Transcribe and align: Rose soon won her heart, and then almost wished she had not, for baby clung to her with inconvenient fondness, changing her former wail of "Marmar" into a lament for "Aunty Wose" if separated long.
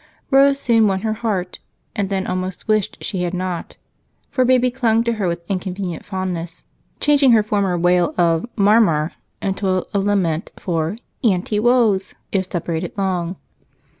Rose 0.31 0.59
soon 0.59 0.87
won 0.87 1.01
her 1.01 1.13
heart, 1.13 1.59
and 1.95 2.09
then 2.09 2.25
almost 2.25 2.67
wished 2.67 3.03
she 3.03 3.21
had 3.21 3.35
not, 3.35 3.75
for 4.31 4.43
baby 4.43 4.71
clung 4.71 5.03
to 5.03 5.13
her 5.13 5.27
with 5.27 5.43
inconvenient 5.47 6.03
fondness, 6.05 6.63
changing 6.99 7.33
her 7.33 7.43
former 7.43 7.77
wail 7.77 8.15
of 8.17 8.47
"Marmar" 8.55 9.11
into 9.43 9.85
a 9.93 9.99
lament 9.99 10.51
for 10.57 10.97
"Aunty 11.23 11.59
Wose" 11.59 12.15
if 12.31 12.47
separated 12.49 12.93
long. 12.97 13.35